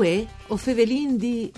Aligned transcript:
Uè, 0.00 0.26
o 0.46 0.56
Fevelin 0.56 1.18
di... 1.18 1.52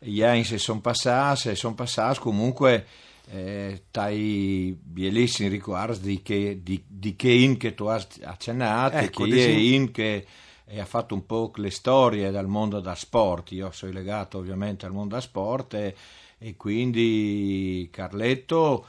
Ieri 0.00 0.44
se 0.44 0.58
sono 0.58 0.80
passati, 0.80 1.56
sono 1.56 1.74
passati 1.74 2.20
comunque 2.20 2.86
eh, 3.30 3.84
tai 3.90 4.76
bellissimi 4.80 5.48
ricordi 5.48 6.00
di 6.00 6.22
che, 6.22 6.60
di, 6.62 6.82
di 6.86 7.14
che 7.14 7.30
in 7.30 7.56
che 7.56 7.74
tu 7.74 7.84
hai 7.84 8.04
accennato, 8.22 8.96
Ecco, 8.96 9.24
che 9.24 9.30
dici- 9.30 9.46
è 9.46 9.50
in 9.50 9.90
che 9.90 10.26
e 10.68 10.80
ha 10.80 10.84
fatto 10.84 11.14
un 11.14 11.24
po' 11.24 11.50
le 11.56 11.70
storie 11.70 12.30
dal 12.30 12.46
mondo 12.46 12.80
da 12.80 12.94
sport. 12.94 13.52
Io 13.52 13.70
sono 13.72 13.92
legato 13.92 14.38
ovviamente 14.38 14.84
al 14.84 14.92
mondo 14.92 15.14
da 15.14 15.20
sport 15.20 15.74
e, 15.74 15.94
e 16.38 16.56
quindi 16.56 17.88
Carletto 17.90 18.84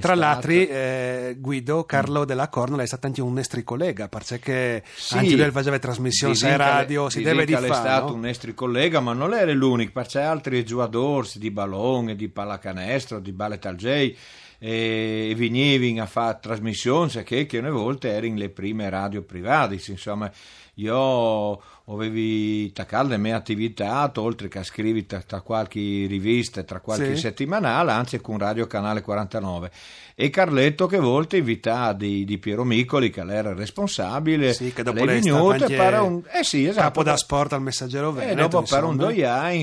Tra 0.00 0.14
l'altro, 0.14 0.52
eh, 0.52 1.36
Guido, 1.38 1.84
Carlo 1.84 2.24
della 2.24 2.48
Corna 2.48 2.82
è 2.82 2.86
stato 2.86 3.06
anche 3.06 3.20
un 3.20 3.34
nostro 3.34 3.60
collega, 3.64 4.08
perché 4.08 4.82
Sì. 4.94 5.18
anche 5.18 5.36
lui 5.36 5.50
faceva 5.50 5.78
trasmissioni 5.78 6.38
le- 6.40 6.56
radio, 6.56 7.10
si 7.10 7.20
deve 7.20 7.44
di 7.44 7.52
che 7.54 7.66
è 7.66 7.72
stato 7.72 8.08
no? 8.10 8.14
un 8.14 8.20
nostro 8.20 8.54
collega, 8.54 9.00
ma 9.00 9.12
non 9.12 9.34
era 9.34 9.52
l'unico, 9.52 9.92
perché 9.92 10.10
c'è 10.10 10.22
altri 10.22 10.64
giocatori 10.64 11.28
di 11.34 11.50
ballone, 11.50 12.14
di 12.14 12.28
pallacanestro, 12.28 13.18
di 13.18 13.32
ballet 13.32 13.66
al 13.66 13.76
J 13.76 14.14
e 14.58 15.34
venivano 15.36 16.02
a 16.02 16.06
fare 16.06 16.38
trasmissioni 16.40 17.10
che, 17.22 17.44
che 17.44 17.58
una 17.58 17.70
volta 17.70 18.08
erano 18.08 18.36
le 18.36 18.48
prime 18.48 18.88
radio 18.88 19.20
private, 19.20 19.78
insomma 19.88 20.30
io 20.74 21.60
avevo 21.86 22.66
attaccato 22.68 23.08
le 23.08 23.18
mie 23.18 23.32
attività, 23.32 24.10
oltre 24.16 24.48
che 24.48 24.58
a 24.58 24.64
scrivere 24.64 25.06
tra, 25.06 25.20
tra 25.20 25.40
qualche 25.40 25.78
rivista, 26.08 26.60
e 26.60 26.64
tra 26.64 26.80
qualche 26.80 27.14
Sì. 27.14 27.20
settimanale, 27.20 27.92
anzi 27.92 28.20
con 28.20 28.38
Radio 28.38 28.66
Canale 28.66 29.00
49. 29.02 29.70
E 30.16 30.30
Carletto 30.30 30.86
che 30.86 30.98
volte 30.98 31.38
invità 31.38 31.92
di, 31.92 32.24
di 32.24 32.38
Piero 32.38 32.64
Micoli, 32.64 33.10
che 33.10 33.20
era 33.20 33.50
il 33.50 33.56
responsabile, 33.56 34.52
Sì, 34.54 34.72
che 34.72 34.82
dopo 34.82 34.98
lei 34.98 35.06
lei 35.06 35.18
è 35.18 35.20
venuto 35.22 35.44
stato 35.56 35.60
e 35.60 35.64
anche 35.64 35.76
pare 35.76 35.96
un, 35.98 36.22
eh 36.32 36.44
sì, 36.44 36.64
esatto, 36.66 36.80
capo 36.82 37.02
da 37.02 37.16
sport 37.16 37.52
al 37.52 37.62
Messaggero 37.62 38.10
e 38.10 38.12
Veneto. 38.12 38.48
dopo 38.48 38.62
per 38.68 38.84
un 38.84 38.96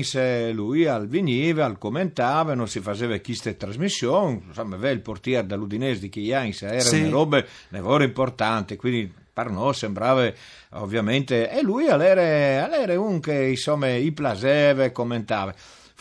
se 0.04 0.52
lui 0.52 0.86
al 0.86 1.08
veniva, 1.08 1.64
al 1.64 1.78
commentava, 1.78 2.54
non 2.54 2.68
si 2.68 2.80
faceva 2.80 3.18
queste 3.18 3.56
trasmissioni, 3.56 4.42
insomma, 4.46 4.76
il 4.90 5.00
portiere 5.00 5.46
dall'Udinese 5.46 6.00
di 6.00 6.08
Chiains, 6.10 6.62
era 6.62 6.80
Sì. 6.80 7.00
una 7.00 7.10
roba, 7.10 7.44
una 7.70 7.80
roba 7.80 8.04
importante, 8.04 8.76
quindi 8.76 9.12
per 9.32 9.50
noi 9.50 9.74
sembrava 9.74 10.30
ovviamente, 10.70 11.50
e 11.50 11.62
lui 11.62 11.86
era, 11.86 12.04
era 12.04 13.00
un 13.00 13.20
che 13.20 13.46
insomma 13.46 13.88
i 13.88 14.12
plaseva 14.12 14.84
e 14.84 14.92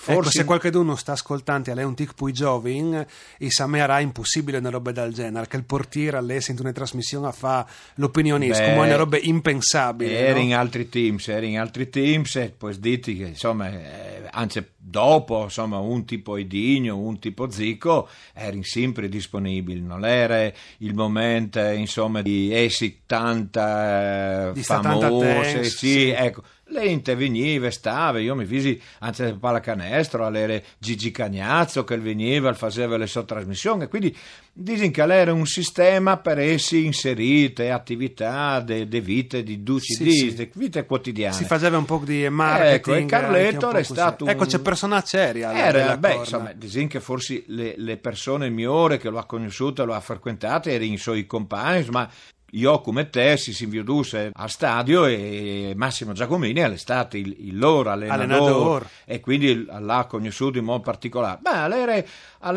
Ecco, 0.04 0.14
Forse 0.14 0.40
se 0.40 0.46
qualcuno 0.46 0.96
sta 0.96 1.12
ascoltando 1.12 1.70
e 1.70 1.76
lei 1.76 1.84
un 1.84 1.94
tic 1.94 2.16
pui 2.16 2.34
giovin, 2.34 3.06
sa 3.50 3.68
me 3.68 3.80
era 3.80 4.00
impossibile 4.00 4.58
una 4.58 4.72
roba 4.72 4.92
del 4.92 5.14
genere, 5.14 5.46
che 5.48 5.58
il 5.58 5.64
portiere 5.64 6.18
a 6.18 6.22
lei 6.22 6.42
sente 6.42 6.64
una 6.64 6.72
trasmissione 6.72 7.28
a 7.28 7.32
fa 7.32 7.68
l'opinionista, 7.96 8.64
come 8.64 8.88
una 8.88 8.96
roba 8.96 9.20
impensabile. 9.20 10.18
Era 10.18 10.40
no? 10.40 10.46
in 10.46 10.56
altri 10.56 10.90
teams, 10.90 11.28
era 11.28 11.46
in 11.46 11.60
altri 11.60 11.88
teams 11.90 12.36
e 12.38 12.50
poi 12.50 12.80
diti 12.80 13.16
che 13.16 13.28
insomma, 13.28 13.70
eh, 13.70 14.28
anzi 14.32 14.66
dopo 14.76 15.44
insomma 15.44 15.78
un 15.78 16.04
tipo 16.06 16.36
Edinio, 16.36 16.98
un 16.98 17.20
tipo 17.20 17.52
Zico 17.52 18.10
erano 18.34 18.64
sempre 18.64 19.08
disponibili, 19.08 19.82
non 19.82 20.04
era 20.04 20.52
il 20.78 20.96
momento 20.96 21.60
eh, 21.60 21.76
insomma 21.76 22.24
di 22.24 22.52
essi 22.52 23.02
tanta 23.06 24.52
eh, 24.52 24.62
tanta 24.62 24.90
famose, 24.90 25.52
thanks, 25.52 25.68
sì, 25.68 25.88
sì. 25.88 26.10
ecco. 26.10 26.44
Lei 26.72 26.92
interveniva, 26.92 27.70
stava, 27.70 28.20
io 28.20 28.34
mi 28.34 28.46
fisi 28.46 28.80
anzi 29.00 29.24
del 29.24 29.38
pallacanestro, 29.38 30.26
all'era 30.26 30.60
Gigi 30.78 31.12
Cagnazzo 31.12 31.84
che 31.84 31.98
veniva, 31.98 32.54
faceva 32.54 32.96
le 32.98 33.08
sue 33.08 33.26
trasmissioni, 33.26 33.88
quindi 33.88 34.16
dicono 34.54 34.90
che 34.92 35.14
era 35.14 35.34
un 35.34 35.46
sistema 35.46 36.18
per 36.18 36.40
essi 36.40 36.86
inserite 36.86 37.72
attività 37.72 38.62
de, 38.62 38.88
de 38.88 39.02
vite 39.02 39.44
di 39.44 39.64
duci 39.64 39.94
Sì, 39.94 40.04
di 40.04 40.12
sì. 40.36 40.50
vite 40.54 40.86
quotidiane. 40.86 41.36
Si 41.36 41.44
faceva 41.44 41.78
un 41.78 41.86
po' 41.86 42.02
di 42.06 42.28
marketing. 42.30 42.74
Ecco, 42.74 42.94
e 42.96 43.06
Carletto 43.06 43.66
anche 43.68 43.78
così. 43.80 43.92
stato 43.94 44.26
Ecco, 44.26 44.46
c'è 44.46 44.60
persona 44.60 45.02
seria. 45.06 45.54
Era, 45.54 45.98
beh, 45.98 46.08
Corna. 46.08 46.24
insomma, 46.24 46.54
dicono 46.54 46.88
che 46.88 47.00
forse 47.02 47.44
le, 47.48 47.74
le 47.78 47.98
persone 47.98 48.50
migliori 48.50 48.98
che 48.98 49.10
lo 49.10 49.18
ha 49.18 49.26
conosciuto, 49.26 49.84
lo 49.84 49.94
ha 49.94 50.00
frequentato, 50.00 50.70
erano 50.70 50.92
i 50.94 50.98
suoi 50.98 51.26
compagni, 51.26 51.88
ma 51.90 52.10
io 52.52 52.82
come 52.82 53.10
te 53.10 53.38
si 53.38 53.54
si 53.54 53.64
invidusse 53.66 54.32
al 54.34 54.50
stadio 54.50 55.06
e 55.06 55.74
Massimo 55.76 56.12
Giacomini 56.14 56.60
è 56.60 56.78
stato 56.78 57.16
il, 57.18 57.36
il 57.40 57.58
loro 57.58 57.90
allenatore, 57.92 58.24
Allenatore. 58.24 58.86
e 59.06 59.20
quindi 59.20 59.66
l'ha 59.66 60.06
conosciuto 60.10 60.58
in 60.58 60.66
modo 60.66 60.82
particolare. 60.82 61.40
Beh, 61.42 61.76
era, 61.76 62.04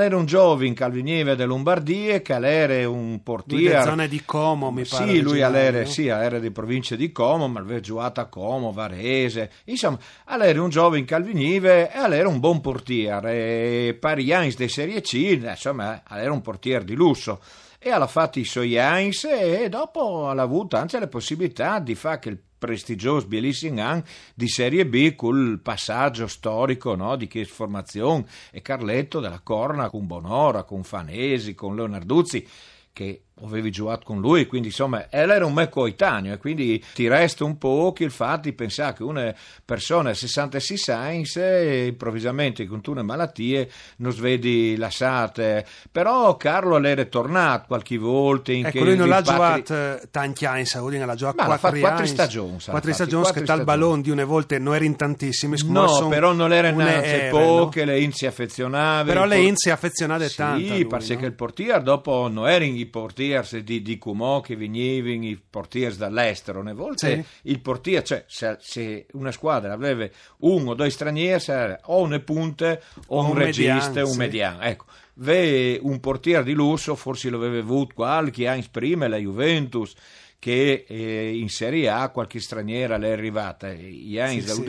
era 0.03 0.17
un 0.17 0.27
giovane 0.27 0.73
calvinieve 0.73 1.37
della 1.37 1.49
Lombardia 1.49 2.21
che 2.21 2.35
era 2.35 2.89
un 2.89 3.09
Lui 3.09 3.21
portiere 3.21 3.75
da 3.75 3.83
zone 3.83 4.09
di 4.09 4.23
Como, 4.25 4.71
mi 4.71 4.85
pare. 4.85 5.05
sì, 5.07 5.21
lui 5.21 5.43
originario, 5.43 5.59
era, 5.59 5.81
no? 5.81 5.87
sì, 5.87 6.07
era 6.07 6.39
di 6.39 6.51
provincia 6.51 6.97
di 6.97 7.13
Como, 7.13 7.49
ma 7.49 7.61
aveva 7.61 7.81
giocato 7.81 8.21
a 8.21 8.27
Como, 8.27 8.73
Varese. 8.73 9.51
Insomma, 9.65 9.99
era 10.27 10.63
un 10.63 10.71
giovane 10.71 11.05
calvinive 11.05 11.93
e 11.93 11.99
era 11.99 12.29
un 12.29 12.41
buon 12.41 12.61
portiere. 12.61 13.95
Pari 13.95 14.33
anni 14.33 14.53
di 14.53 14.69
Serie 14.69 15.01
C, 15.01 15.13
insomma, 15.15 16.03
era 16.09 16.33
un 16.33 16.41
portiere 16.41 16.85
di 16.85 16.95
lusso. 16.95 17.41
E 17.87 17.91
ha 17.91 18.07
fatto 18.07 18.39
i 18.39 18.47
suoi 18.47 18.79
anni 18.79 19.11
e 19.31 19.69
dopo 19.69 20.27
ha 20.31 20.41
avuto 20.41 20.79
anche 20.79 20.99
la 20.99 21.07
possibilità 21.07 21.81
di 21.81 21.95
fare 21.95 22.31
il 22.31 22.39
prestigioso 22.57 23.29
anno 23.31 24.03
di 24.35 24.49
Serie 24.49 24.87
B 24.87 25.15
col 25.15 25.61
passaggio 25.63 26.27
storico 26.27 26.95
no, 26.95 27.15
di 27.17 27.27
che 27.27 27.45
formazione. 27.45 28.25
E 28.51 28.63
Carletto 28.63 29.21
della 29.21 29.41
Corna 29.41 29.91
con 29.91 30.07
Bonora, 30.07 30.63
con 30.63 30.83
Fanesi, 30.83 31.55
con 31.55 31.77
Leonarduzzi 31.77 32.49
che 32.91 33.25
avevi 33.43 33.71
giocato 33.71 34.05
con 34.05 34.21
lui, 34.21 34.47
quindi 34.47 34.69
insomma 34.69 35.11
era 35.11 35.45
un 35.45 35.53
me 35.53 35.69
coetaneo 35.69 36.35
e 36.35 36.39
quindi 36.39 36.83
ti 36.95 37.09
resta 37.09 37.45
un 37.45 37.59
po' 37.59 37.93
che 37.93 38.05
il 38.05 38.11
fatto 38.11 38.43
di 38.43 38.53
pensare 38.53 38.95
che 38.95 39.03
una 39.03 39.35
persona 39.65 40.11
a 40.11 40.15
66 40.15 40.95
anni 40.95 41.87
improvvisamente 41.87 42.67
con 42.67 42.81
tutte 42.81 42.99
le 42.99 43.05
malattie 43.05 43.71
non 43.97 44.13
svedi 44.13 44.77
lasciate, 44.77 45.67
però 45.91 46.37
Carlo 46.37 46.83
era 46.85 47.05
tornato 47.05 47.65
qualche 47.67 47.99
volta 47.99 48.53
in 48.53 48.67
Ecco, 48.67 48.79
che 48.79 48.85
lui 48.85 48.97
non 48.97 49.09
l'ha 49.09 49.23
patri- 49.23 49.63
giocato 49.63 49.75
eh, 49.75 50.09
tanti 50.11 50.47
anni 50.47 50.61
in 50.61 50.67
Saudina, 50.67 51.05
l'ha 51.05 51.15
giocato 51.15 51.49
Ma 51.49 51.59
quattro 51.59 51.81
quattro 51.81 52.07
stagioni, 52.07 52.57
Quattro 52.65 52.93
stagioni 52.93 53.33
che 53.33 53.43
tal 53.43 53.65
ballon 53.65 54.01
di 54.01 54.11
una 54.11 54.25
volta 54.25 54.59
non 54.59 54.75
era 54.75 54.85
in 54.85 54.97
tantissimi. 54.97 55.57
No, 55.67 55.89
sono 55.89 56.09
però 56.09 56.33
non 56.33 56.53
era 56.53 56.71
neanche 56.71 57.23
ere, 57.23 57.31
poche, 57.31 57.85
no? 57.85 57.93
le 57.93 58.01
inzi 58.01 58.27
affezionava. 58.27 59.05
Però 59.05 59.25
le 59.25 59.41
Inzi 59.41 59.71
affezionate 59.71 60.29
sì, 60.29 60.37
tanto. 60.37 60.69
lui, 60.69 60.87
perché 60.87 61.17
no? 61.17 61.27
il 61.27 61.33
portiere 61.33 61.83
dopo 61.83 62.29
non 62.29 62.49
erano 62.49 62.73
i 62.73 62.87
portieri 63.33 63.65
di, 63.65 63.83
di 63.83 63.99
Cumò 63.99 64.41
che 64.41 64.57
venivano 64.57 65.25
i 65.25 65.41
portieri 65.49 65.97
dall'estero, 65.97 66.63
ne 66.63 66.73
volte 66.75 67.23
Sì. 67.23 67.49
il 67.51 67.61
portiere, 67.61 68.05
cioè 68.05 68.25
se, 68.29 68.57
se 68.61 69.07
una 69.13 69.33
squadra 69.33 69.73
aveva 69.73 70.09
uno 70.39 70.71
o 70.71 70.75
due 70.75 70.91
stranieri, 70.91 71.43
o 71.85 72.01
una 72.03 72.21
punte 72.21 72.83
o, 73.09 73.21
un, 73.21 73.31
un 73.31 73.35
regista 73.35 73.89
median, 73.89 74.05
un 74.05 74.13
sì. 74.13 74.19
mediano. 74.19 74.61
Ecco, 74.63 74.85
ve 75.15 75.79
un 75.83 76.01
portiere 76.01 76.45
di 76.45 76.53
lusso, 76.53 76.95
forse 76.95 77.31
lo 77.31 77.37
aveva 77.39 77.59
avuto 77.59 77.95
qualche 77.95 78.47
anno 78.47 78.65
prima, 78.71 79.09
la 79.09 79.17
Juventus, 79.17 79.95
che 80.39 80.85
eh, 80.87 81.37
in 81.37 81.49
Serie 81.49 81.89
A 81.89 82.11
qualche 82.11 82.39
straniera 82.39 82.99
le 82.99 83.09
è 83.09 83.13
arrivata, 83.13 83.73
gli 83.73 84.19
anni 84.19 84.41
Sì, 84.41 84.47
da 84.47 84.53
sì. 84.53 84.63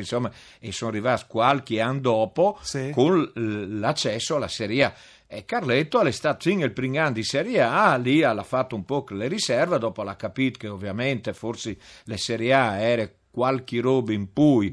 Insomma, 0.00 0.30
e 0.60 0.70
sono 0.70 0.90
arrivati 0.90 1.24
qualche 1.28 1.80
anno 1.80 2.00
dopo 2.00 2.58
Sì. 2.60 2.90
con 2.90 3.30
l'accesso 3.34 4.36
alla 4.36 4.48
Serie 4.48 4.84
A. 4.84 4.94
E 5.34 5.44
Carletto 5.44 6.00
è 6.00 6.12
stato 6.12 6.48
in 6.48 6.60
il 6.60 6.72
primo 6.72 7.00
anno 7.00 7.14
di 7.14 7.24
Serie 7.24 7.60
A, 7.60 7.96
lì 7.96 8.22
ha 8.22 8.40
fatto 8.44 8.76
un 8.76 8.84
po' 8.84 9.04
le 9.10 9.26
riserve, 9.26 9.80
dopo 9.80 10.04
l'ha 10.04 10.14
capito 10.14 10.58
che 10.60 10.68
ovviamente 10.68 11.32
forse 11.32 11.76
le 12.04 12.16
Serie 12.16 12.54
A 12.54 12.78
era 12.78 13.10
qualche 13.34 13.80
roba 13.80 14.12
in 14.12 14.32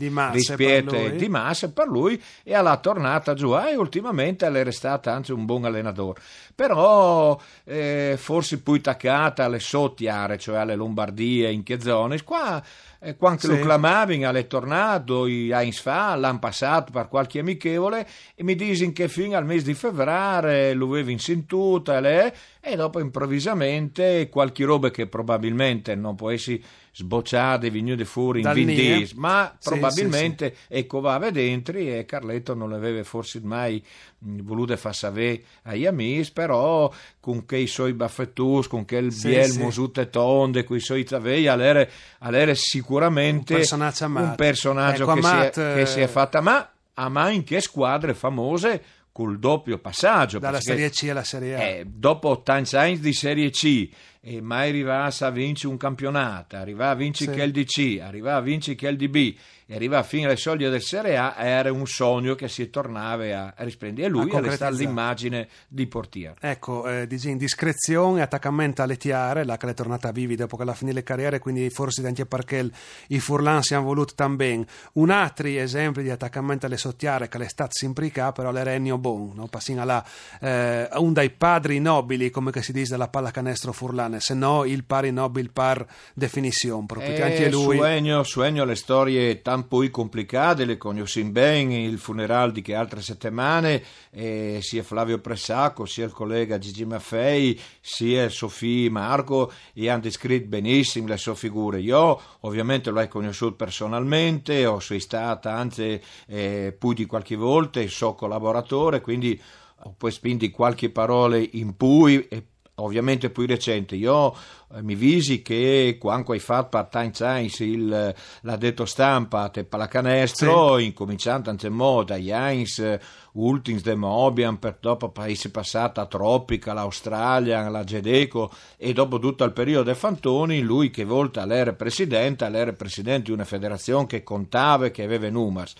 masse 0.09 0.37
rispetto 0.55 0.95
di 1.17 1.27
massa 1.27 1.71
per 1.71 1.87
lui 1.87 2.21
e 2.43 2.53
alla 2.53 2.77
tornata 2.77 3.33
giù. 3.33 3.55
E 3.57 3.75
ultimamente 3.75 4.45
è 4.47 4.71
stato 4.71 5.09
anche 5.09 5.33
un 5.33 5.45
buon 5.45 5.65
allenatore. 5.65 6.21
Però 6.55 7.39
eh, 7.63 8.15
forse 8.17 8.61
poi 8.61 8.79
taccata 8.81 9.45
alle 9.45 9.59
sottiare 9.59 10.37
cioè 10.37 10.57
alle 10.57 10.75
Lombardie 10.75 11.49
in 11.51 11.63
che 11.63 11.79
zone? 11.81 12.21
Qua 12.23 12.61
eh, 12.99 13.15
quando 13.15 13.39
Sì. 13.41 13.47
lo 13.47 13.59
clamavi 13.59 14.23
alle 14.23 14.45
tornato 14.45 15.25
Heinz 15.25 15.79
fa 15.79 16.13
l'anno 16.15 16.37
passato 16.37 16.91
per 16.91 17.07
qualche 17.07 17.39
amichevole 17.39 18.07
e 18.35 18.43
mi 18.43 18.53
disi 18.55 18.91
che 18.93 19.07
fino 19.07 19.35
al 19.35 19.45
mese 19.45 19.65
di 19.65 19.73
febbraio 19.73 20.75
lo 20.75 20.85
avevi 20.85 21.13
insintuta 21.13 21.99
le- 21.99 22.31
e 22.60 22.60
dopo 22.75 22.99
improvvisamente 22.99 24.29
qualche 24.29 24.63
roba 24.65 24.91
che 24.91 25.07
probabilmente 25.07 25.95
non 25.95 26.15
può 26.15 26.29
essere 26.29 26.61
sbocciata 26.93 27.65
e 27.65 27.71
venuta 27.71 28.03
fuori 28.05 28.39
in 28.39 28.45
Dal 28.45 28.53
Vin 28.55 28.67
NIE. 28.67 28.75
Diesel, 28.75 29.17
ma 29.17 29.55
Sì, 29.57 29.69
probabilmente 29.69 30.55
ecco 30.67 30.99
va 30.99 31.17
dentro 31.31 31.77
e 31.77 32.05
Carletto 32.05 32.53
non 32.53 32.69
l'aveva 32.69 33.03
forse 33.03 33.39
mai 33.41 33.83
voluto 34.19 34.75
far 34.77 34.93
sapere 34.93 35.41
agli 35.63 35.85
amici 35.85 36.31
però 36.33 36.91
con 37.19 37.45
quei 37.45 37.65
suoi 37.65 37.93
baffettus 37.93 38.67
con 38.67 38.85
quel 38.85 39.11
Sì, 39.11 39.29
biel 39.29 39.49
sì. 39.49 39.59
musute 39.59 40.09
tonde 40.09 40.63
con 40.63 40.75
i 40.77 40.81
suoi 40.81 41.03
tavei 41.03 41.47
all'era, 41.47 41.87
all'era 42.19 42.53
sicuramente 42.53 43.53
Un 43.53 43.59
personaggio 43.59 44.05
amato. 44.05 44.27
un 44.27 44.35
personaggio 44.35 45.03
Ecco, 45.03 45.13
che, 45.15 45.21
si 45.21 45.35
è, 45.35 45.49
che 45.75 45.85
si 45.85 45.99
è 46.01 46.07
fatta 46.07 46.41
ma 46.41 46.71
a 46.93 47.09
mai 47.09 47.35
in 47.35 47.43
che 47.43 47.61
squadre 47.61 48.13
famose 48.13 48.83
col 49.11 49.39
doppio 49.39 49.77
passaggio 49.77 50.39
Dalla 50.39 50.61
Serie 50.61 50.89
C 50.89 51.07
alla 51.09 51.23
Serie 51.23 51.55
A. 51.55 51.61
eh, 51.61 51.83
dopo 51.85 52.41
tanti 52.41 52.75
anni 52.75 52.99
di 52.99 53.13
Serie 53.13 53.49
C 53.49 53.89
e 54.23 54.39
mai 54.39 54.69
arrivasse 54.69 55.25
a 55.25 55.31
vincere 55.31 55.69
un 55.73 55.77
campionato, 55.77 56.55
arrivava 56.55 56.91
a 56.91 56.95
vincere 56.95 57.31
Sì. 57.31 57.37
che 57.39 57.43
il 57.43 57.51
di 57.51 57.65
C, 57.65 57.99
arrivava 58.01 58.37
a 58.37 58.41
vincere 58.41 58.75
che 58.75 58.87
il 58.87 58.95
di 58.95 59.07
B 59.07 59.35
e 59.65 59.73
arrivava 59.75 60.03
fino 60.03 60.27
alle 60.27 60.35
soglie 60.35 60.69
del 60.69 60.81
Serie 60.81 61.17
A, 61.17 61.33
era 61.37 61.71
un 61.71 61.87
sogno 61.87 62.35
che 62.35 62.47
si 62.47 62.69
tornava 62.69 63.55
a 63.55 63.63
risplendere. 63.63 64.05
E 64.07 64.09
lui 64.09 64.21
A 64.21 64.25
è 64.25 64.27
stata 64.27 64.41
concretizzare. 64.41 64.75
l'immagine 64.75 65.47
di 65.67 65.87
portiere. 65.87 66.35
Ecco, 66.39 66.87
eh, 66.87 67.07
dice 67.07 67.29
indiscrezione, 67.29 68.21
attaccamento 68.21 68.81
alle 68.83 68.97
tiare, 68.97 69.43
là 69.43 69.57
che 69.57 69.69
è 69.69 69.73
tornata 69.73 70.11
vivi 70.11 70.35
dopo 70.35 70.55
che 70.57 70.63
alla 70.63 70.73
fine 70.73 70.91
le 70.93 71.03
carriere, 71.03 71.39
quindi 71.39 71.69
forse 71.69 72.05
anche 72.05 72.25
perché 72.25 72.69
i 73.07 73.19
Furlan 73.19 73.63
si 73.63 73.73
hanno 73.73 73.85
voluti 73.85 74.13
tan 74.13 74.35
ben. 74.35 74.63
Un 74.93 75.09
altro 75.09 75.47
esempio 75.47 76.01
di 76.03 76.09
attaccamento 76.09 76.65
alle 76.67 76.77
sottiare 76.77 77.27
che 77.27 77.37
è 77.39 77.47
stato 77.47 77.71
sempre 77.73 78.11
qua, 78.11 78.31
però 78.33 78.51
è 78.51 78.67
Ennio 78.67 78.97
Bon, 78.97 79.31
no? 79.33 79.47
Passina 79.47 79.83
là, 79.83 80.05
eh, 80.41 80.89
un 80.97 81.13
dai 81.13 81.29
padri 81.31 81.79
nobili, 81.79 82.29
come 82.29 82.51
che 82.51 82.61
si 82.61 82.71
dice 82.73 82.91
della 82.91 83.07
pallacanestro 83.07 83.71
Furlane, 84.11 84.19
se 84.19 84.33
no 84.33 84.65
il 84.65 84.83
pari 84.83 85.11
nobile 85.11 85.49
par 85.51 85.85
definizione, 86.13 86.85
proprio 86.85 87.13
che 87.15 87.23
anche 87.23 87.45
Eh, 87.45 87.51
lui... 87.51 87.77
Su 87.77 87.83
Ennio, 87.83 88.23
su 88.23 88.41
Ennio 88.41 88.65
le 88.65 88.75
storie 88.75 89.41
tan 89.41 89.67
poi 89.67 89.89
complicate, 89.89 90.65
le 90.65 90.77
conosciamo 90.77 91.29
bene, 91.31 91.83
il 91.83 91.97
funerale 91.97 92.51
di 92.51 92.61
che 92.61 92.75
altre 92.75 93.01
settimane, 93.01 93.83
eh, 94.11 94.59
sia 94.61 94.83
Flavio 94.83 95.19
Pressacco, 95.19 95.85
sia 95.85 96.05
il 96.05 96.11
collega 96.11 96.57
Gigi 96.57 96.85
Maffei, 96.85 97.59
sia 97.79 98.29
Sofì 98.29 98.89
Marco, 98.89 99.51
e 99.73 99.89
hanno 99.89 100.01
descritto 100.01 100.47
benissimo 100.47 101.07
le 101.07 101.17
sue 101.17 101.35
figure. 101.35 101.79
Io 101.79 102.19
ovviamente 102.41 102.89
l'ho 102.89 103.07
conosciuto 103.07 103.55
personalmente, 103.55 104.65
ho 104.65 104.79
sei 104.79 104.99
stata 104.99 105.53
anzi 105.53 105.99
eh, 106.27 106.75
più 106.77 106.93
di 106.93 107.05
qualche 107.05 107.35
volta, 107.35 107.79
suo 107.87 108.13
collaboratore, 108.15 109.01
quindi 109.01 109.39
ho 109.83 109.95
poi 109.97 110.11
spinto 110.11 110.47
qualche 110.51 110.89
parole 110.89 111.47
in 111.53 111.75
cui 111.75 112.27
e 112.27 112.43
ovviamente 112.81 113.29
più 113.29 113.45
recente. 113.45 113.95
Io 113.95 114.35
eh, 114.73 114.81
mi 114.81 114.95
visi 114.95 115.41
che 115.41 115.97
quando 115.99 116.31
hai 116.33 116.39
fatto 116.39 116.69
part-time 116.69 117.11
science 117.13 117.63
il, 117.63 118.15
l'ha 118.41 118.55
detto 118.55 118.85
stampa 118.85 119.49
te 119.49 119.63
pallacanestro, 119.63 120.77
incominciando 120.79 121.49
anche 121.49 121.69
mo 121.69 122.03
da 122.03 122.17
Heinz, 122.17 122.97
Ultins 123.33 123.81
de 123.81 123.95
Mobian, 123.95 124.59
per 124.59 124.77
dopo 124.81 125.09
paese 125.09 125.51
passata 125.51 126.05
Tropica, 126.05 126.73
l'Australia, 126.73 127.69
la 127.69 127.83
Gedeco 127.83 128.51
e 128.77 128.91
dopo 128.93 129.19
tutto 129.19 129.43
il 129.43 129.53
periodo 129.53 129.83
dei 129.83 129.95
Fantoni, 129.95 130.61
lui 130.61 130.89
che 130.89 131.05
volta 131.05 131.45
l'era 131.45 131.73
presidente, 131.73 132.47
l'era 132.49 132.73
presidente 132.73 133.23
di 133.23 133.31
una 133.31 133.45
federazione 133.45 134.05
che 134.07 134.23
contava 134.23 134.87
e 134.87 134.91
che 134.91 135.03
aveva 135.03 135.29
numeri. 135.29 135.71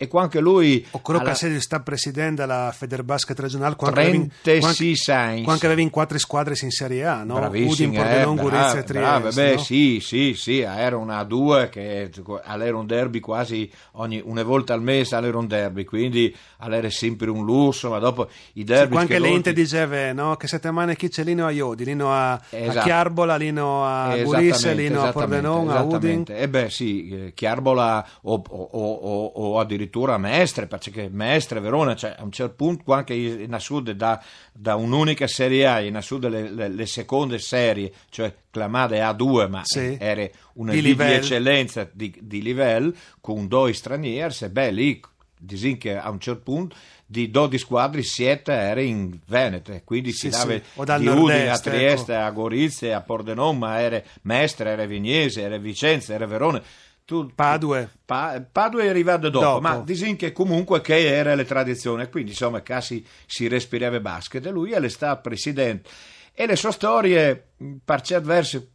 E 0.00 0.06
quando 0.06 0.40
lui... 0.40 0.86
O 0.92 1.00
quello 1.00 1.18
alla- 1.18 1.32
che 1.32 1.60
sta 1.60 1.80
presidente 1.80 2.42
della 2.42 2.72
Federbasket 2.72 3.36
regionale 3.40 3.74
quando 3.74 3.98
avevi- 3.98 4.30
36 4.42 4.60
quando- 4.60 4.94
Sainz. 4.94 5.44
quando 5.44 5.66
avevi 5.66 5.82
in 5.82 5.90
quattro 5.90 6.18
squadre 6.18 6.54
in 6.62 6.70
Serie 6.70 7.04
A, 7.04 7.24
no? 7.24 7.34
Udin, 7.48 7.94
eh, 7.94 7.96
Pordenone, 7.96 8.40
Gorizia 8.40 8.78
e 8.78 8.84
Trieste. 8.84 9.42
beh, 9.42 9.54
no? 9.54 9.60
sì, 9.60 9.98
sì, 10.00 10.34
sì, 10.34 10.60
era 10.60 10.96
una 10.96 11.20
A2 11.22 11.68
che 11.68 12.10
era 12.44 12.76
un 12.76 12.86
derby 12.86 13.18
quasi 13.18 13.68
ogni, 13.94 14.22
una 14.24 14.44
volta 14.44 14.72
al 14.72 14.82
mese 14.82 15.16
era 15.16 15.36
un 15.36 15.48
derby, 15.48 15.82
quindi 15.82 16.32
era 16.60 16.88
sempre 16.98 17.30
un 17.30 17.44
lusso, 17.44 17.88
ma 17.90 17.98
dopo 17.98 18.28
i 18.54 18.64
derby 18.64 18.90
qua 18.92 19.00
anche 19.00 19.14
che 19.14 19.20
l'Ente 19.20 19.52
volti- 19.52 19.60
diceva 19.62 20.12
no? 20.12 20.36
che 20.36 20.46
settimane 20.48 20.96
chi 20.96 21.08
c'è 21.08 21.22
Lino 21.24 21.46
a 21.46 21.50
Iodi, 21.50 21.84
Lino 21.84 22.12
a, 22.12 22.32
a 22.32 22.40
Esatto. 22.50 22.84
Chiarbola, 22.84 23.36
Lino 23.36 23.84
a 23.84 24.16
Gorizia, 24.22 24.72
Lino 24.72 25.02
a 25.04 25.12
Pordenone, 25.12 25.72
a 25.72 25.82
Udin. 25.82 26.24
E 26.26 26.48
beh 26.48 26.70
sì, 26.70 27.08
eh, 27.08 27.32
Chiarbola 27.34 28.06
o, 28.22 28.42
o- 28.48 28.68
o- 28.72 29.24
o- 29.34 29.58
addirittura 29.60 30.18
Mestre, 30.18 30.66
perché 30.66 31.08
Mestre, 31.10 31.60
Verona, 31.60 31.94
cioè 31.94 32.14
a 32.18 32.22
un 32.24 32.32
certo 32.32 32.54
punto 32.56 32.82
qua 32.84 32.98
anche 32.98 33.14
in 33.14 33.54
Sud 33.58 33.90
da, 33.92 34.22
da 34.52 34.74
un'unica 34.76 35.26
Serie 35.26 35.66
A 35.66 35.80
in 35.80 35.98
Sud 36.02 36.28
le, 36.28 36.50
le- 36.50 36.68
le 36.68 36.86
seconde 36.86 37.38
serie, 37.38 37.92
cioè 38.10 38.34
clamate 38.50 38.98
A2, 39.00 39.48
ma 39.48 39.60
Sì. 39.64 39.96
era 40.00 40.26
una 40.54 40.72
Di 40.72 40.80
di, 40.82 40.94
di 40.96 41.02
eccellenza 41.02 41.88
di, 41.92 42.12
di 42.20 42.42
livello 42.42 42.92
con 43.20 43.46
due 43.46 43.72
stranieri, 43.72 44.34
e 44.40 44.50
beh 44.50 44.70
lì 44.70 45.00
disin 45.38 45.78
che 45.78 45.96
a 45.96 46.10
un 46.10 46.20
certo 46.20 46.40
punto 46.42 46.76
di 47.06 47.30
12 47.30 47.58
squadre 47.64 48.02
7 48.02 48.52
era 48.52 48.80
in 48.80 49.18
Veneto 49.26 49.78
quindi 49.84 50.12
Sì, 50.12 50.18
si 50.18 50.28
dava 50.30 50.52
sì, 50.52 50.62
di 51.00 51.06
Udine 51.06 51.08
a 51.08 51.14
nord-est, 51.14 51.62
Trieste 51.62 52.12
ecco. 52.14 52.22
a 52.24 52.30
Gorizia 52.30 52.96
a 52.96 53.00
Pordenone 53.00 53.58
ma 53.58 53.80
era 53.80 54.02
Mestre, 54.22 54.70
era 54.70 54.84
Vignese, 54.86 55.40
era 55.42 55.56
Vicenza, 55.58 56.12
era 56.14 56.26
Verona 56.26 56.62
tu, 57.04 57.30
Padue. 57.34 57.88
Pa- 58.04 58.44
Padua 58.52 58.82
è 58.82 58.88
arrivato 58.88 59.30
dopo, 59.30 59.44
Dopo. 59.46 59.60
ma 59.62 59.78
disin 59.78 60.14
che 60.16 60.30
comunque 60.32 60.82
che 60.82 61.06
era 61.08 61.34
le 61.34 61.46
tradizioni, 61.46 62.06
quindi 62.10 62.32
insomma 62.32 62.60
quasi 62.60 63.02
si 63.24 63.48
respirava 63.48 63.98
basket 63.98 64.44
e 64.44 64.50
lui 64.50 64.72
è 64.72 64.88
stato 64.90 65.22
presidente. 65.22 65.88
E 66.34 66.44
le 66.46 66.54
sue 66.54 66.70
storie, 66.70 67.46
per 67.82 68.02
certi 68.02 68.26
versi, 68.26 68.68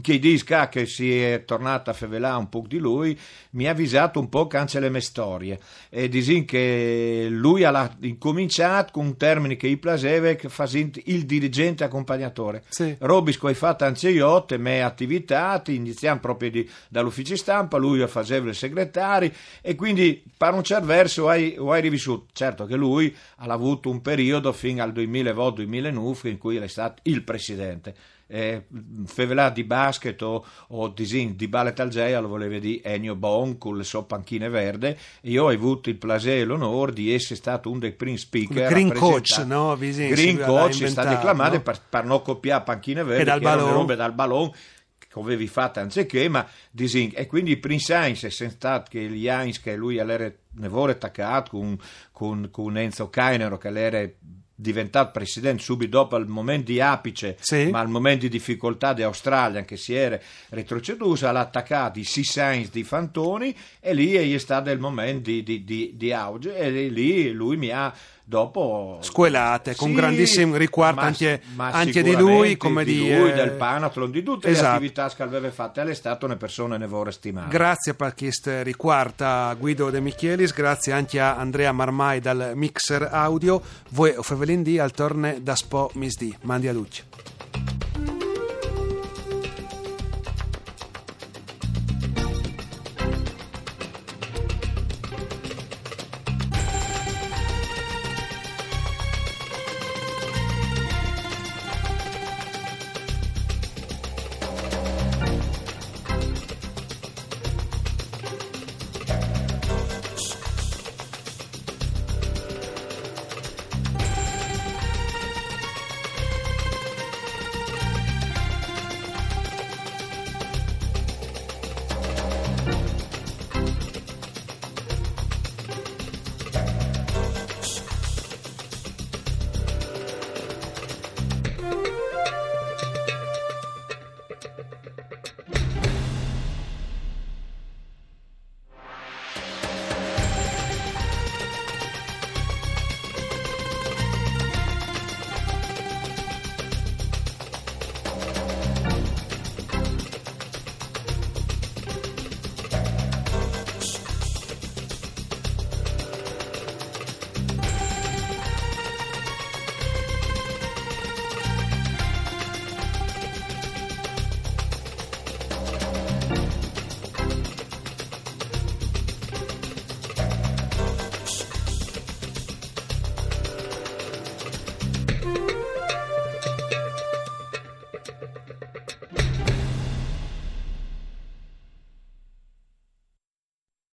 che 0.00 0.20
dica 0.20 0.68
che 0.68 0.86
si 0.86 1.20
è 1.20 1.44
tornata 1.44 1.90
a 1.90 1.94
fevelare 1.94 2.38
un 2.38 2.48
po' 2.48 2.64
di 2.68 2.78
lui, 2.78 3.18
mi 3.50 3.66
ha 3.66 3.72
avvisato 3.72 4.20
un 4.20 4.28
po' 4.28 4.46
anche 4.52 4.78
le 4.78 4.90
mie 4.90 5.00
storie. 5.00 5.58
E 5.88 6.08
disin 6.08 6.44
che 6.44 7.26
lui 7.28 7.64
ha 7.64 7.96
incominciato 8.02 8.92
con 8.92 9.06
un 9.06 9.16
termine 9.16 9.56
che 9.56 9.68
gli 9.68 9.78
piaceva, 9.78 10.32
che 10.34 10.48
facendo 10.48 11.00
il 11.06 11.26
dirigente 11.26 11.82
accompagnatore. 11.82 12.62
Sì. 12.68 12.94
Robis 13.00 13.38
che 13.38 13.48
hai 13.48 13.54
fatto 13.54 13.84
anche 13.84 14.08
io, 14.08 14.44
te 14.44 14.56
me 14.56 14.82
attività, 14.82 15.60
iniziamo 15.66 16.20
proprio 16.20 16.50
di- 16.50 16.70
dall'ufficio 16.88 17.34
stampa, 17.36 17.76
lui 17.76 18.06
faceva 18.06 18.48
il 18.48 18.54
segretario 18.54 19.32
e 19.60 19.74
quindi 19.74 20.22
per 20.36 20.54
un 20.54 20.62
certo 20.62 20.86
verso 20.86 21.28
hai, 21.28 21.56
hai 21.58 21.80
rivissuto. 21.80 22.26
Certo 22.32 22.66
che 22.66 22.76
lui 22.76 23.14
ha 23.38 23.46
avuto 23.46 23.90
un 23.90 24.00
periodo 24.00 24.52
fino 24.52 24.82
al 24.82 24.92
2008-2009 24.92 26.28
in 26.28 26.38
cui 26.38 26.56
è 26.56 26.68
stato 26.68 27.00
il 27.04 27.22
presidente. 27.24 27.94
Eh, 28.28 28.64
Fevelà 29.04 29.50
di 29.50 29.62
basket 29.62 30.20
o, 30.22 30.44
o 30.68 30.88
disin, 30.88 31.36
di 31.36 31.46
ballet 31.46 31.78
algeia 31.78 32.18
lo 32.18 32.26
voleva 32.26 32.58
dire 32.58 32.82
Ennio 32.82 33.14
Bon 33.14 33.56
con 33.56 33.76
le 33.76 33.84
sue 33.84 34.02
panchine 34.02 34.48
verde 34.48 34.98
io 35.22 35.44
ho 35.44 35.48
avuto 35.48 35.90
il 35.90 35.96
piacere 35.96 36.40
e 36.40 36.44
l'onore 36.44 36.92
di 36.92 37.14
essere 37.14 37.36
stato 37.36 37.70
uno 37.70 37.78
dei 37.78 37.92
primi 37.92 38.18
speaker 38.18 38.64
Il 38.64 38.68
green 38.68 38.92
coach, 38.92 39.44
no? 39.46 39.76
Visin, 39.76 40.08
Green 40.10 40.40
coach 40.40 40.82
è 40.82 40.88
stato 40.88 41.10
declamato 41.10 41.54
no? 41.54 41.62
per, 41.62 41.80
per 41.88 42.04
non 42.04 42.20
copiare 42.22 42.64
panchine 42.64 43.04
verde 43.04 43.22
E 43.22 43.24
dal 43.24 43.86
che 43.86 43.94
dal 43.94 44.12
ballon 44.12 44.50
che 44.98 45.20
avevi 45.20 45.46
fatto 45.46 45.78
anziché 45.78 46.28
ma 46.28 46.44
disin, 46.70 47.12
e 47.14 47.26
quindi 47.26 47.56
Prince 47.58 47.94
Heinz 47.94 48.24
è 48.24 48.30
stato 48.30 48.90
che 48.90 49.08
gli 49.08 49.28
Heinz 49.28 49.60
che 49.60 49.76
lui 49.76 49.98
era 49.98 50.32
nevore 50.54 50.92
attaccato 50.92 51.50
con, 51.50 51.78
con, 52.10 52.48
con 52.50 52.76
Enzo 52.76 53.08
Cainero 53.08 53.56
che 53.56 53.68
era 53.68 54.08
diventato 54.58 55.10
presidente 55.12 55.62
subito 55.62 55.98
dopo 55.98 56.16
il 56.16 56.26
momento 56.26 56.72
di 56.72 56.80
apice 56.80 57.36
Sì. 57.40 57.68
ma 57.70 57.80
al 57.80 57.88
momento 57.90 58.20
di 58.20 58.30
difficoltà 58.30 58.94
di 58.94 59.02
Australia 59.02 59.64
che 59.64 59.76
si 59.76 59.94
era 59.94 60.18
retroceduta 60.48 61.30
l'ha 61.30 61.40
attaccato 61.40 61.98
i 61.98 62.04
Six 62.04 62.36
Heinz 62.38 62.70
di 62.70 62.82
Fantoni 62.82 63.54
e 63.80 63.92
lì 63.92 64.12
è 64.14 64.38
stato 64.38 64.70
il 64.70 64.78
momento 64.78 65.30
di, 65.30 65.42
di, 65.42 65.62
di, 65.62 65.92
di 65.94 66.12
auge 66.12 66.56
e 66.56 66.70
lì 66.88 67.30
lui 67.32 67.56
mi 67.58 67.70
ha 67.70 67.92
dopo 68.28 68.98
Squelate, 69.00 69.76
con 69.76 69.90
Sì, 69.90 69.94
grandissimo 69.94 70.56
riguardo 70.56 71.00
ma- 71.00 71.06
anche, 71.06 71.40
ma 71.54 71.70
anche 71.70 72.02
di 72.02 72.14
lui, 72.16 72.56
come 72.56 72.84
di, 72.84 72.94
di 72.94 73.16
lui, 73.16 73.30
eh, 73.30 73.34
del 73.34 73.52
Panathlon, 73.52 74.10
di 74.10 74.22
tutte 74.24 74.48
esatto. 74.48 74.66
le 74.66 74.74
attività 74.74 75.08
che 75.14 75.22
aveva 75.22 75.50
fatte, 75.52 75.82
lei 75.84 75.92
è 75.92 75.94
stata 75.94 76.26
una 76.26 76.36
persona 76.36 76.76
nevore 76.76 77.12
stimata. 77.12 77.48
Grazie 77.48 77.94
per 77.94 78.14
questo 78.14 78.62
riguardo 78.62 79.24
a 79.24 79.54
Guido 79.54 79.90
De 79.90 80.00
Michelis, 80.00 80.52
grazie 80.52 80.92
anche 80.92 81.20
a 81.20 81.36
Andrea 81.36 81.70
Marmai 81.70 82.18
dal 82.18 82.52
Mixer 82.54 83.08
Audio. 83.12 83.62
Voi, 83.90 84.14
Fevelin 84.20 84.62
D, 84.64 84.78
al 84.80 84.90
torne 84.90 85.42
da 85.42 85.54
Spo 85.54 85.90
Misdi. 85.94 86.36
Mandi 86.42 86.66
a 86.66 86.72
luce. 86.72 87.35